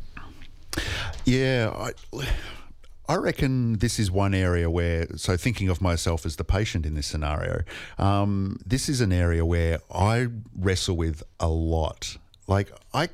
[1.26, 2.28] Yeah, I,
[3.10, 6.94] I reckon this is one area where, so thinking of myself as the patient in
[6.94, 7.64] this scenario,
[7.98, 12.18] um, this is an area where I wrestle with a lot.
[12.48, 13.10] Like I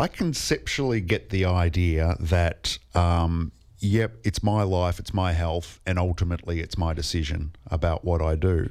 [0.00, 5.98] I conceptually get the idea that, um, yep, it's my life, it's my health, and
[5.98, 8.70] ultimately it's my decision about what I do.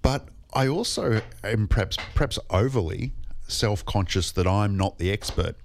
[0.00, 3.12] But I also am perhaps perhaps overly
[3.46, 5.56] self-conscious that I'm not the expert.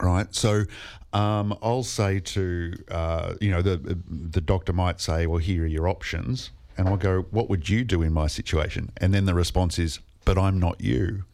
[0.00, 0.66] Right, so
[1.12, 5.66] um, I'll say to uh, you know the the doctor might say, "Well, here are
[5.66, 9.34] your options," and I'll go, "What would you do in my situation?" And then the
[9.34, 11.24] response is, "But I'm not you,"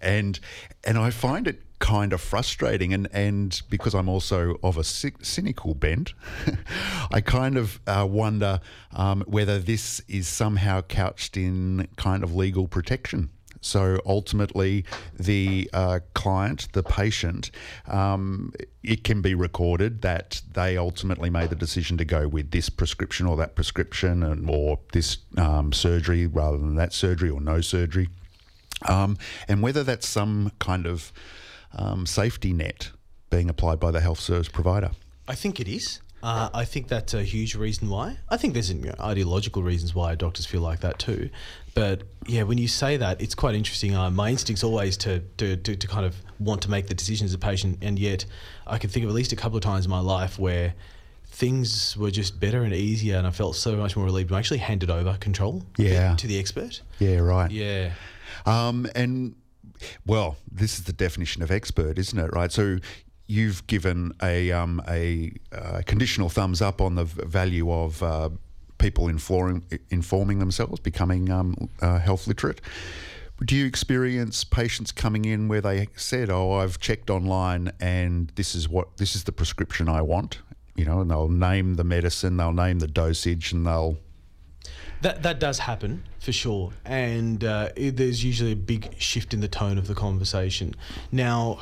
[0.00, 0.38] and
[0.84, 2.94] and I find it kind of frustrating.
[2.94, 6.14] And, and because I'm also of a cynical bent,
[7.10, 8.60] I kind of uh, wonder
[8.94, 13.30] um, whether this is somehow couched in kind of legal protection.
[13.62, 14.84] So ultimately,
[15.18, 17.50] the uh, client, the patient,
[17.86, 22.70] um, it can be recorded that they ultimately made the decision to go with this
[22.70, 27.60] prescription or that prescription, and or this um, surgery rather than that surgery or no
[27.60, 28.08] surgery,
[28.88, 31.12] um, and whether that's some kind of
[31.72, 32.90] um, safety net
[33.30, 34.90] being applied by the health service provider?
[35.28, 36.00] I think it is.
[36.22, 38.18] Uh, I think that's a huge reason why.
[38.28, 41.30] I think there's ideological reasons why doctors feel like that too.
[41.74, 43.94] But yeah, when you say that, it's quite interesting.
[43.94, 47.24] Uh, my instinct's always to, to, to, to, kind of want to make the decision
[47.24, 48.26] as a patient, and yet
[48.66, 50.74] I can think of at least a couple of times in my life where
[51.24, 54.32] things were just better and easier, and I felt so much more relieved.
[54.32, 56.16] I actually handed over control yeah.
[56.16, 56.82] to the expert.
[56.98, 57.50] Yeah, right.
[57.50, 57.92] Yeah.
[58.44, 59.36] Um, and
[60.06, 62.32] well, this is the definition of expert, isn't it?
[62.32, 62.52] Right.
[62.52, 62.78] So
[63.26, 68.30] you've given a um, a uh, conditional thumbs up on the value of uh,
[68.78, 72.60] people informing informing themselves, becoming um, uh, health literate.
[73.42, 78.54] Do you experience patients coming in where they said, "Oh, I've checked online, and this
[78.54, 80.40] is what this is the prescription I want,"
[80.74, 83.96] you know, and they'll name the medicine, they'll name the dosage, and they'll
[85.02, 89.40] That that does happen for sure, and uh, it, there's usually a big shift in
[89.40, 90.74] the tone of the conversation.
[91.10, 91.58] Now,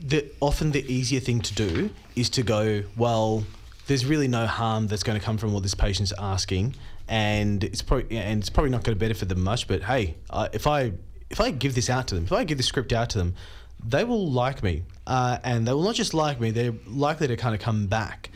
[0.00, 3.44] the often the easier thing to do is to go, well,
[3.88, 6.76] there's really no harm that's going to come from what this patient's asking,
[7.08, 9.66] and it's probably and it's probably not going to benefit them much.
[9.66, 10.14] But hey,
[10.52, 10.92] if I
[11.30, 13.34] if I give this out to them, if I give this script out to them,
[13.84, 17.36] they will like me, uh, and they will not just like me; they're likely to
[17.36, 18.30] kind of come back.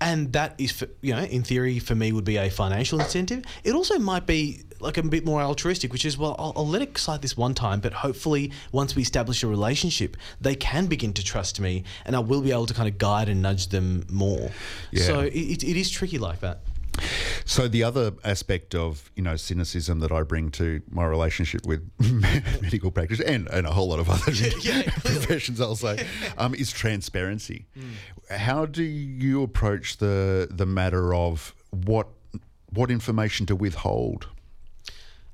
[0.00, 3.44] And that is, for, you know, in theory, for me, would be a financial incentive.
[3.64, 6.82] It also might be like a bit more altruistic, which is, well, I'll, I'll let
[6.82, 11.12] it slide this one time, but hopefully, once we establish a relationship, they can begin
[11.14, 14.06] to trust me, and I will be able to kind of guide and nudge them
[14.10, 14.50] more.
[14.90, 15.04] Yeah.
[15.04, 16.60] So it, it is tricky like that.
[17.44, 21.88] So the other aspect of you know cynicism that I bring to my relationship with
[22.62, 24.32] medical practice and, and a whole lot of other
[25.04, 26.06] professions, I'll say,
[26.38, 27.66] um, is transparency.
[28.30, 32.08] How do you approach the the matter of what
[32.72, 34.28] what information to withhold?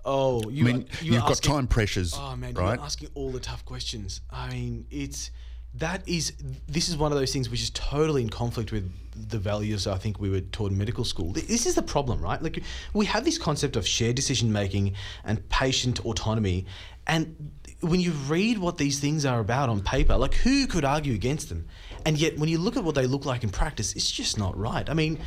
[0.04, 2.74] Oh, you I mean, are, you you've got asking- time pressures, Oh man, right?
[2.74, 4.20] you're asking all the tough questions.
[4.32, 5.30] I mean, it's
[5.74, 6.32] that is
[6.68, 8.90] this is one of those things which is totally in conflict with
[9.30, 11.32] the values I think we were taught in medical school.
[11.32, 12.42] This is the problem, right?
[12.42, 16.66] Like we have this concept of shared decision making and patient autonomy,
[17.06, 21.14] and when you read what these things are about on paper, like who could argue
[21.14, 21.66] against them?
[22.06, 24.56] And yet, when you look at what they look like in practice, it's just not
[24.56, 24.88] right.
[24.88, 25.18] I mean,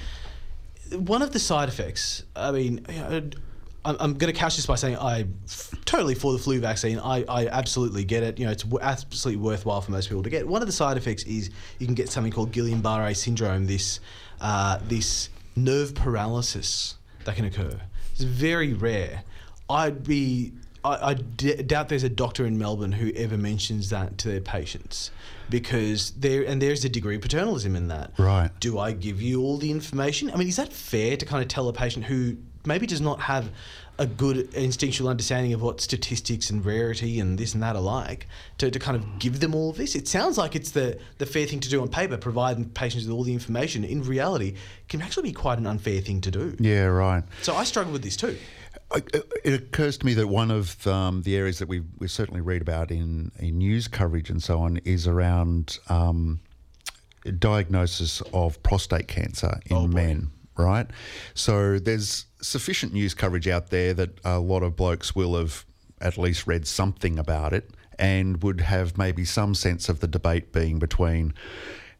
[0.91, 3.29] one of the side effects, I mean, you know,
[3.85, 5.33] I'm, I'm going to couch this by saying I'm
[5.85, 6.99] totally for the flu vaccine.
[6.99, 8.39] I, I absolutely get it.
[8.39, 10.47] You know, it's w- absolutely worthwhile for most people to get.
[10.47, 13.67] One of the side effects is you can get something called Guillain-Barré syndrome.
[13.67, 13.99] This
[14.41, 17.79] uh, this nerve paralysis that can occur.
[18.13, 19.23] It's very rare.
[19.69, 24.17] I'd be I, I d- doubt there's a doctor in Melbourne who ever mentions that
[24.19, 25.11] to their patients
[25.49, 28.11] because there and there's a degree of paternalism in that.
[28.17, 28.49] Right.
[28.59, 30.31] Do I give you all the information?
[30.31, 33.21] I mean, is that fair to kind of tell a patient who maybe does not
[33.21, 33.49] have
[33.97, 38.28] a good instinctual understanding of what statistics and rarity and this and that are like
[38.58, 39.95] to, to kind of give them all of this?
[39.95, 43.13] It sounds like it's the, the fair thing to do on paper, providing patients with
[43.13, 43.84] all the information.
[43.84, 44.56] In reality,
[44.89, 46.56] can actually be quite an unfair thing to do.
[46.60, 47.23] Yeah, right.
[47.41, 48.38] So I struggle with this too.
[48.93, 52.62] It occurs to me that one of um, the areas that we we certainly read
[52.62, 56.39] about in, in news coverage and so on is around um,
[57.39, 60.32] diagnosis of prostate cancer in men.
[60.57, 60.87] Right,
[61.33, 65.65] so there's sufficient news coverage out there that a lot of blokes will have
[65.99, 70.53] at least read something about it and would have maybe some sense of the debate
[70.53, 71.33] being between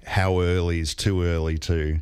[0.06, 2.00] how early is too early to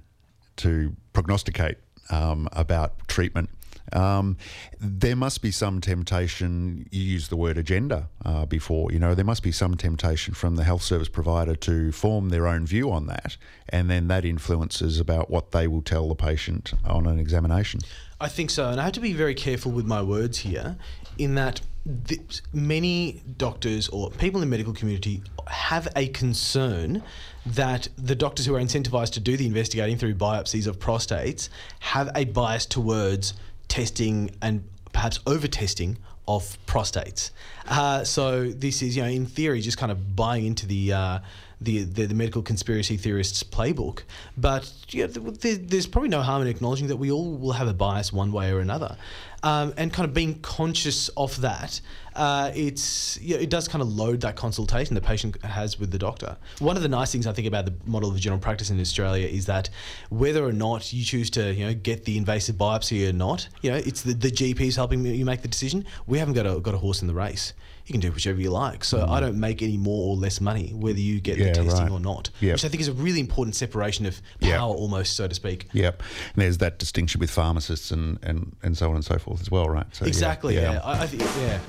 [0.58, 1.78] to prognosticate
[2.10, 3.50] um, about treatment.
[3.94, 4.38] Um,
[4.80, 6.88] there must be some temptation.
[6.92, 8.92] You used the word agenda uh, before.
[8.92, 12.48] You know, there must be some temptation from the health service provider to form their
[12.48, 13.38] own view on that,
[13.70, 17.80] and then that influences about what they will tell the patient on an examination.
[18.20, 20.78] I think so, and I have to be very careful with my words here,
[21.18, 21.62] in that
[22.08, 27.04] th- many doctors or people in the medical community have a concern
[27.46, 32.10] that the doctors who are incentivized to do the investigating through biopsies of prostates have
[32.16, 33.34] a bias towards
[33.74, 37.32] testing and perhaps over testing of prostates.
[37.68, 40.94] Uh, so this is, you know, in theory, just kind of buying into the.
[40.94, 41.20] Uh,
[41.64, 44.04] the, the, the medical conspiracy theorists playbook,
[44.38, 47.68] but yeah, th- th- there's probably no harm in acknowledging that we all will have
[47.68, 48.98] a bias one way or another,
[49.44, 51.82] um, and kind of being conscious of that.
[52.16, 55.98] Uh, it's yeah, it does kind of load that consultation the patient has with the
[55.98, 56.38] doctor.
[56.60, 59.28] One of the nice things I think about the model of general practice in Australia
[59.28, 59.70] is that
[60.10, 63.72] whether or not you choose to you know get the invasive biopsy or not, you
[63.72, 65.86] know it's the, the GPs helping you make the decision.
[66.06, 67.54] We haven't got a got a horse in the race.
[67.86, 68.86] You can do whichever you like.
[68.86, 69.22] So I mm.
[69.22, 71.92] don't make any more or less money whether you get Yeah, the testing right.
[71.92, 72.54] or not, Yep.
[72.54, 74.80] which I think is a really important separation of power, Yep.
[74.80, 75.68] almost so to speak.
[75.74, 76.02] Yep.
[76.34, 79.52] And there's that distinction with pharmacists and, and, and so on and so forth as
[79.52, 79.86] well, right?
[79.94, 80.56] So, yeah, Exactly.
[80.56, 80.80] Yeah.
[80.82, 81.24] I, I think.
[81.24, 81.60] Yeah.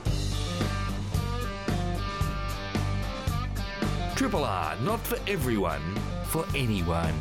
[4.15, 5.83] Triple R, not for everyone,
[6.27, 7.15] for anyone.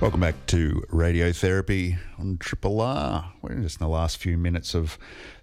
[0.00, 3.32] Welcome back to Radiotherapy on Triple R.
[3.42, 4.98] We're just in the last few minutes of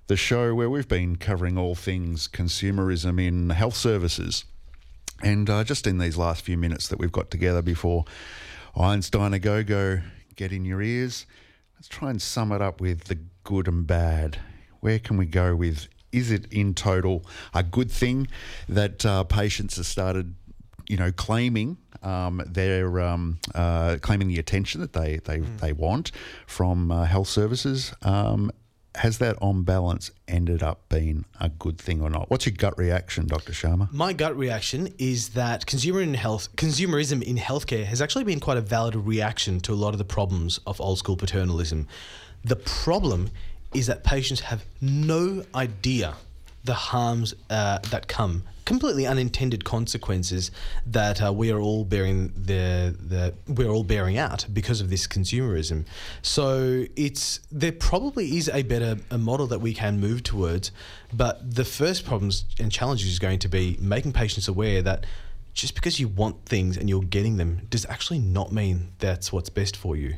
[0.07, 4.45] the show where we've been covering all things consumerism in health services.
[5.23, 8.05] And uh, just in these last few minutes that we've got together before
[8.75, 10.01] Einstein a go go
[10.35, 11.25] get in your ears,
[11.75, 14.39] let's try and sum it up with the good and bad.
[14.81, 18.27] Where can we go with is it in total a good thing
[18.69, 20.35] that uh, patients have started,
[20.87, 26.11] you know, claiming um, their um, uh, claiming the attention that they they, they want
[26.45, 27.93] from uh, health services?
[28.01, 28.51] Um,
[28.95, 32.29] has that on balance ended up being a good thing or not?
[32.29, 33.53] What's your gut reaction, Dr.
[33.53, 33.91] Sharma?
[33.91, 38.57] My gut reaction is that consumer in health, consumerism in healthcare has actually been quite
[38.57, 41.87] a valid reaction to a lot of the problems of old school paternalism.
[42.43, 43.31] The problem
[43.73, 46.15] is that patients have no idea
[46.63, 50.51] the harms uh, that come, completely unintended consequences
[50.85, 55.07] that uh, we are all bearing the the we're all bearing out because of this
[55.07, 55.85] consumerism.
[56.21, 60.71] So it's there probably is a better a model that we can move towards,
[61.13, 65.05] but the first problems and challenges is going to be making patients aware that
[65.53, 69.49] just because you want things and you're getting them does actually not mean that's what's
[69.49, 70.15] best for you.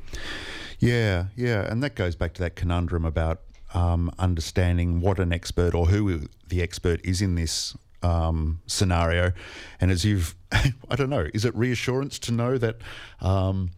[0.79, 3.41] Yeah, yeah, and that goes back to that conundrum about
[3.73, 9.31] um, understanding what an expert or who the expert is in this um, scenario.
[9.79, 12.77] And as you've, I don't know, is it reassurance to know that
[13.21, 13.71] um,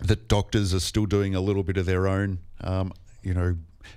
[0.00, 3.56] that doctors are still doing a little bit of their own, um, you know,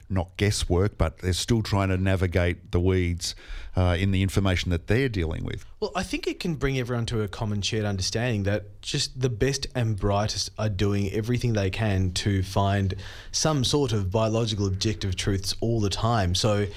[0.10, 3.36] not guesswork, but they're still trying to navigate the weeds
[3.76, 5.66] uh, in the information that they're dealing with.
[5.80, 9.30] Well, I think it can bring everyone to a common shared understanding that just the
[9.30, 12.96] best and brightest are doing everything they can to find
[13.32, 16.36] some sort of biological objective truths all the time.
[16.36, 16.68] So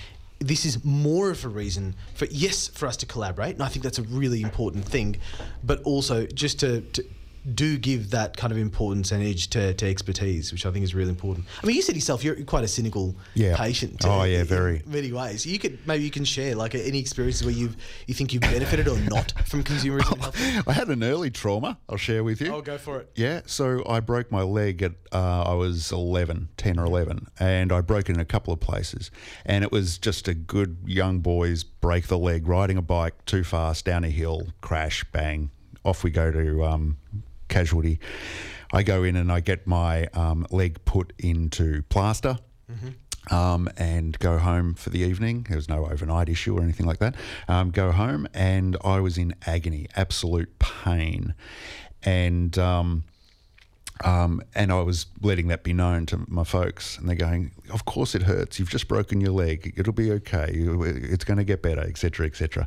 [0.41, 3.83] this is more of a reason for yes for us to collaborate and i think
[3.83, 5.17] that's a really important thing
[5.65, 7.05] but also just to, to
[7.55, 10.95] do give that kind of importance and edge to, to expertise, which I think is
[10.95, 11.47] really important.
[11.63, 13.57] I mean, you said yourself you're quite a cynical Yeah.
[13.57, 14.03] patient.
[14.05, 14.83] Oh, yeah, in very.
[14.87, 15.47] many ways.
[15.47, 17.77] You could maybe you can share like any experiences where you've
[18.07, 20.65] you think you've benefited or not from consumerism.
[20.67, 22.53] I had an early trauma, I'll share with you.
[22.53, 23.11] Oh, go for it.
[23.15, 27.73] Yeah, so I broke my leg at uh, I was 11, 10 or 11, and
[27.73, 29.11] I broke it in a couple of places.
[29.47, 33.45] And it was just a good young boys break the leg, riding a bike too
[33.45, 35.51] fast down a hill, crash, bang,
[35.85, 36.97] off we go to um,
[37.49, 37.99] casualty.
[38.73, 42.39] I go in and I get my um, leg put into plaster.
[43.31, 45.45] Um, and go home for the evening.
[45.49, 47.15] There was no overnight issue or anything like that.
[47.47, 51.35] Um, go home, and I was in agony, absolute pain,
[52.03, 53.05] and um,
[54.05, 57.85] um, and I was letting that be known to my folks, and they're going, "Of
[57.85, 58.59] course it hurts.
[58.59, 59.75] You've just broken your leg.
[59.77, 60.51] It'll be okay.
[60.55, 62.67] It's going to get better, etc., etc."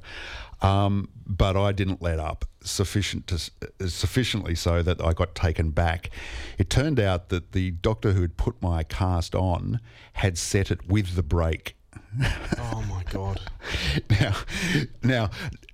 [0.62, 6.12] Um, but I didn't let up sufficient to, sufficiently so that I got taken back.
[6.58, 9.80] It turned out that the doctor who had put my cast on
[10.14, 11.76] had set it with the break.
[12.60, 13.40] Oh my god.
[14.10, 14.36] Now,
[15.04, 15.30] now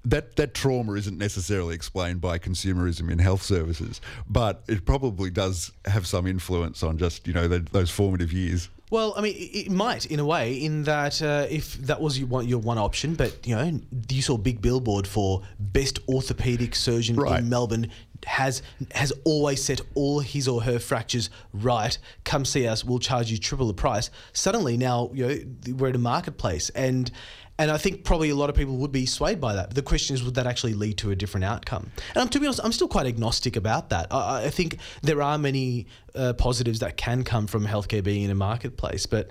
[0.06, 5.72] that that trauma isn't necessarily explained by consumerism in health services, but it probably does
[5.86, 8.70] have some influence on just you know the, those formative years.
[8.90, 12.28] Well, I mean, it might in a way, in that uh, if that was your
[12.28, 13.80] one, your one option, but you know,
[14.10, 17.40] you saw a big billboard for best orthopedic surgeon Right.
[17.40, 17.90] in Melbourne
[18.26, 21.98] has has always set all his or her fractures right.
[22.24, 24.10] Come see us, we'll charge you triple the price.
[24.32, 27.12] Suddenly, now you know we're at a marketplace, and
[27.60, 29.74] and I think probably a lot of people would be swayed by that.
[29.74, 31.92] The question is, would that actually lead to a different outcome?
[32.16, 34.08] And to be honest, I'm still quite agnostic about that.
[34.12, 38.32] I, I- think there are many uh, positives that can come from healthcare being in
[38.32, 39.30] a marketplace, but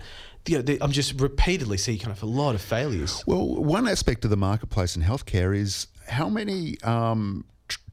[0.48, 3.22] you know, the- I'm just repeatedly see kind of a lot of failures.
[3.26, 7.44] Well, one aspect of the marketplace in healthcare is how many um,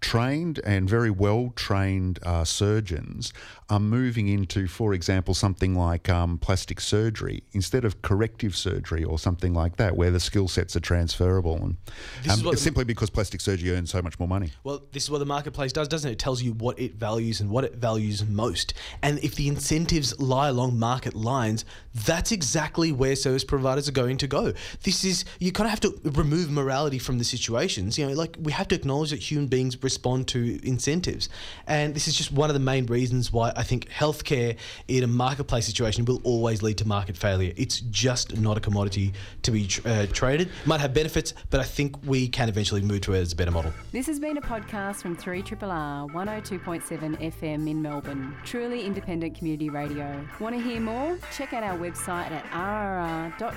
[0.04, 3.32] trained and very well trained uh, surgeons
[3.70, 9.18] are moving into, for example, something like um, plastic surgery instead of corrective surgery or
[9.18, 11.56] something like that, where the skill sets are transferable.
[11.56, 11.78] And
[12.30, 14.52] um, it's simply because plastic surgery earns so much more money.
[14.66, 16.14] Well, this is what the marketplace does, doesn't it?
[16.14, 18.74] It tells you what it values and what it values most.
[19.02, 21.64] And if the incentives lie along market lines,
[21.96, 24.54] that's exactly where service providers are going to go.
[24.84, 27.98] This is, you kind of have to remove morality from the situations.
[27.98, 31.30] You know, like we have to acknowledge that human beings respond to incentives.
[31.68, 35.08] And this is just one of the main reasons why I think healthcare in a
[35.08, 37.54] marketplace situation will always lead to market failure.
[37.56, 39.14] It's just not a commodity
[39.44, 40.48] to be uh, traded.
[40.48, 43.36] It might have benefits, but I think we can eventually move to it as a
[43.36, 43.72] better model.
[43.92, 48.36] This has been a podcast from 3RRR 102.7 FM in Melbourne.
[48.44, 50.28] Truly independent community radio.
[50.40, 51.20] Want to hear more?
[51.36, 53.54] Check out our website at rrr.org.au.